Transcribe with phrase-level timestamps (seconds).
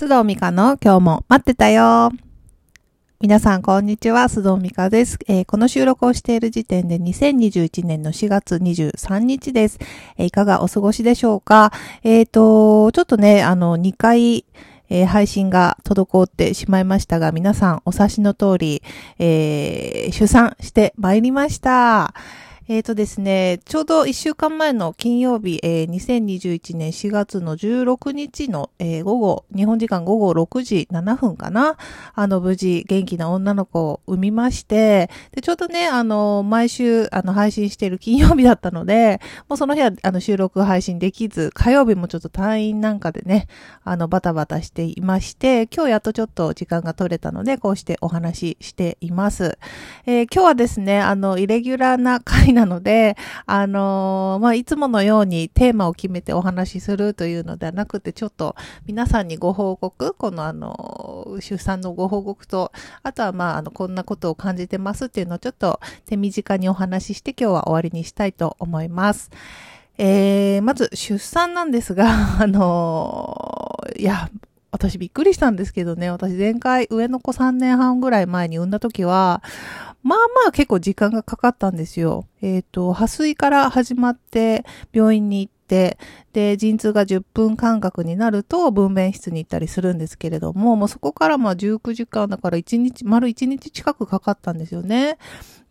[0.00, 2.10] 須藤美香の今日も待ってたよ。
[3.20, 4.22] 皆さん、こんにちは。
[4.22, 9.78] 須藤美香です、えー、この収録をしている時点で2021年の4月23日です。
[10.16, 11.70] えー、いかがお過ごしでしょうか？
[12.02, 14.46] えっ、ー、と、ちょっとね、あの、2回、
[14.88, 18.82] え、配信が滞ってしまいましたが、皆さんお察しの通り、
[19.18, 22.14] えー、出産して参りました。
[22.70, 31.76] えっ、ー、とですね、ちょうど1週間前の金曜日、えー、2021年4月の16日の、えー、午後、日本時間午後6時7分かな。
[32.14, 43.48] あの、無事、元気な女の子を産みまして、で、ちょうどね、あの、毎週、あの、配信してる金曜日だったので、もうその日は、あの、収録配信できず、火曜日もちょっと退院なんかでね、
[43.82, 49.58] あの、バタバタしていまして、今日やっとちょっと時間が取れたので、こうしてお話ししています。
[50.06, 58.54] え今日はですね、あの、イレギュラーな回ななので、あのー、まあ、いつものようにテーマを決めてお話しするというのではなくて、ちょっと
[58.86, 62.70] 皆さんにご報告、このあの、出産のご報告と、
[63.02, 69.30] あとはまあ、あの、こんなことを感じてますっていうのをちょっと手短にお話しして今日は終わりにしたいと思います。
[69.96, 72.08] えー、まず出産なんですが、
[72.40, 74.28] あのー、いや、
[74.70, 79.42] 私びっくりしたんですけどね、私前回上の子3年半ぐらい前に産んだ時は、
[80.02, 82.26] まあまあ結構時間がかかったんですよ。
[82.40, 85.98] えっ、ー、と、破水から始まって病院に行って、
[86.32, 95.18] で、陣痛が10分間隔になると分娩室に行ったりするんですけれども、もうそこからまあ19時間だから1日、丸1日近くかかったんですよね。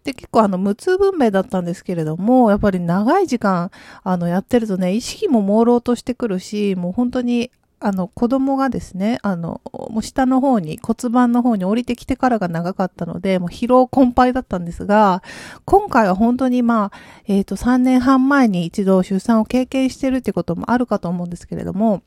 [0.04, 3.72] で、結構あの、無痛分娩だったんですけれども、やっぱり長い時間、
[4.04, 15.24] あの、やってるとね、意識も朦朧としてくるし、もう本当にあの、子供がですね、あの、もう下の方に、骨盤の方に降りてきてからが長かったので、もう疲労困憊だったんですが、
[15.66, 22.04] 今回は本当にまあ、えっ、ー、と、3年半前に一度出産を経験してるってこともあるかと思うんですけれども、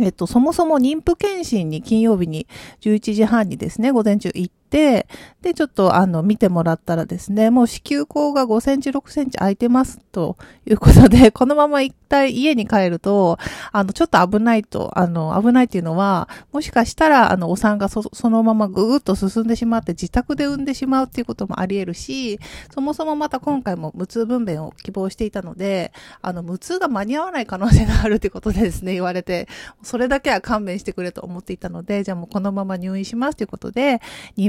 [0.00, 2.46] えっと、そもそも妊婦検診に金曜日に
[2.80, 5.06] 11時半にですね、午前中行って、
[5.42, 10.36] で、ちょっとあの、見てもらったらですね、もう子宮口が5センチ、6センチ空いてますと
[10.66, 13.38] いうことで、 このまま一体家に帰ると、
[13.72, 22.38] あの、ちょっと危ないと、あの、危ないっていうのは、もしかしたら、あの、お産がそそのままぐーっと進んでしまって自宅で産んでしまうっていうこともあり得るし、
[22.74, 29.48] そもそもまた今回も無痛分娩を希望していたので、あの、無痛が間に合わない可能性があるってことでですね、言われて、
[29.82, 34.00] それだけは勘弁してくれと思っていたので、じゃあもうこのまま入院しますということで、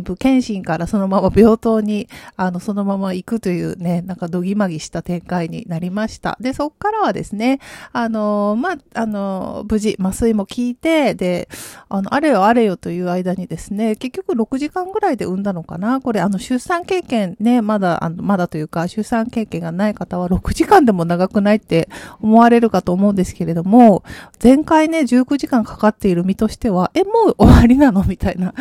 [0.10, 6.38] 妊婦検診からそのまま病棟に、あの、そのまま行くというね、なんかどぎまぎした展開になりました。
[6.40, 7.60] で、そっからはですね、
[7.92, 11.50] あの、まあ、あの、無事、麻酔も効いて、で、
[11.90, 21.90] あの、あれよあれよという間にですね、結局6時間ぐらいで産んだのかなこれ、あの、出産経験ね、まだ、あの、まだというか、出産経験がない方は6時間でも長くないって
[22.22, 24.04] 思われるかと思うんですけれども、
[24.42, 28.04] 前回ね、19時間かかっている身としては、え、もう終わりなの？
[28.04, 28.54] みたいな。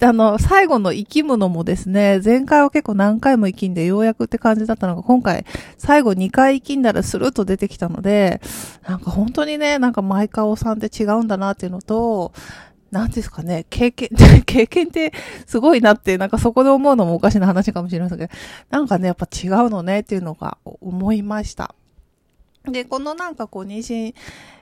[0.00, 5.44] あの、最後の生き物もですね、前回は結構何回も生きんでようやくって感じだったのが、今回、
[5.78, 8.40] 最後2回生きんだらスルッと出てきたので、
[8.86, 12.32] なんか本当にね、なんか毎回さんって違うんだなっていうのと、
[12.90, 14.08] なんですかね、経験、
[14.46, 15.12] 経験って
[15.46, 18.32] すごいなって、なんかそこで思うのもおかしな話かもしれませんけど、
[18.70, 21.74] なんかね、やっぱ違うのねっていうのが思いました。
[22.66, 24.14] で、このなんかこう妊娠、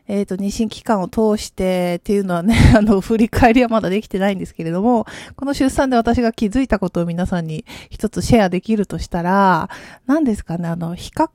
[0.09, 9.71] えっ、ー、と、妊娠期間を通してっていうのはね、 あの、振り返りはまだできてないんですけれども、この出産で私が気づいたことを皆さんに一つシェアできるとしたら、
[10.07, 11.31] 何ですかね、あの、比較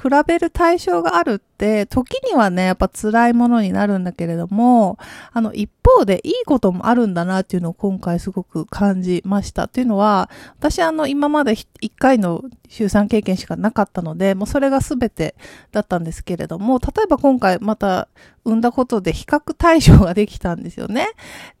[0.00, 4.98] 比べる対象があるって、時にはね、やっぱ辛いものになるんだけれども、
[5.32, 9.64] あの、一方でいいこともあるんだなっていうのを今回すごく感じました。
[9.64, 15.34] っていうのは、私あの、今まで一回の出産経験しかなかったので、もうそれが全て
[15.70, 18.08] だったんですけれども、例えば今回また
[18.44, 21.08] 産んだことで比較対象ができたんですよね。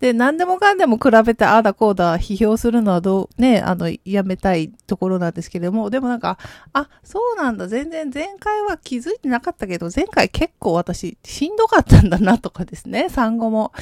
[0.00, 6.38] で、何でもかんでも比べてああだこうだ批評するのはどう、ね、あの、やめたいところなんですけれども、でもなんか、
[6.72, 13.72] あ、そうなんだ、全然前回は気づいてなかったけど、前回結構私しんどかったんだなとかですね、産後も。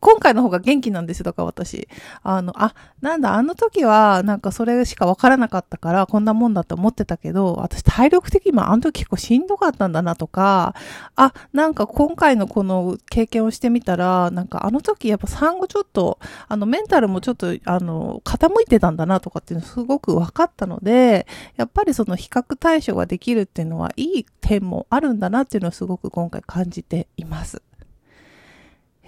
[0.00, 1.88] 今回の方が元気なんですよ、だから私。
[2.22, 10.74] あの、あ、なんだ、あの時は、なんかそれしかわからなかったから、こんなもんだと思ってたけど、私体力的にもあの時結構しんどかったんだなとか、
[11.16, 16.18] あ、なんか今回のこの経験をしてみたら、なんかあの時やっぱ産後ちょっと、
[16.48, 27.62] あのメンタルもちょっと、あの、傾いてたんだなとかっていうのすごく分かったので、やっぱりその比較対象ができるっていうのはいい点もあるんだなっていうのをすごく今回感じています。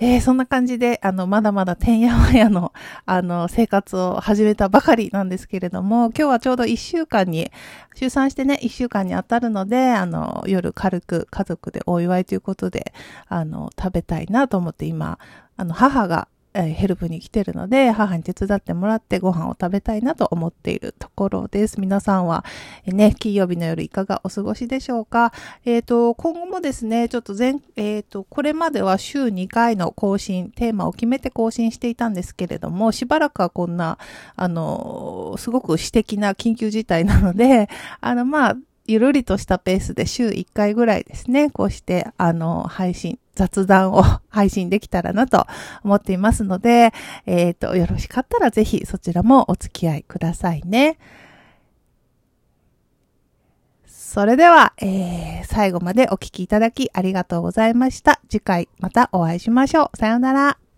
[0.02, 2.72] えー、そんな感じで、あの、まだまだてんやわやの、
[3.04, 7.52] あの、生活を始めたばかりなんですけれども、今日はちょうど一週間に、
[7.94, 12.94] 出産してね、一週間に当たるので、あの、夜軽く家族でお祝いということで、
[13.28, 15.18] あの、食べたいなと思って今、
[15.58, 21.80] あの、母がえヘルプに来てるので、母に手伝ってもらってご飯を食べたいなと思っているところです。
[21.80, 22.44] 皆さんは、
[22.86, 25.32] ね、金曜日の夜いかがお過ごしでしょうか？
[25.64, 33.98] えっ、ー、と、今後もですね、ちょっと前、えっ、ー、と、これまでは週2回の更新、テーマを決めて更新していたんですけれども、しばらくはこんな、
[34.34, 37.68] あの、すごく私的な緊急事態なので、
[38.00, 38.56] あの、まあ、
[38.86, 45.46] ゆるりとしたペースで週1回ぐらいですね、こうして、あの、配信、雑談を配信できたらなと
[45.82, 46.92] 思っていますので、
[47.24, 50.98] えっ、ー、と、よろしかったらぜひそちらもお付き合いくださいね。
[53.86, 58.20] それでは、えー、最後までお聴きいただきありがとうございました。
[58.28, 59.96] 次回またお会いしましょう。
[59.96, 60.69] さようなら。